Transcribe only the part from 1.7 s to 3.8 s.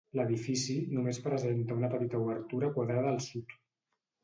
una petita obertura quadrada al sud.